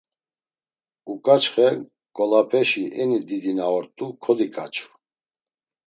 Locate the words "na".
3.57-3.65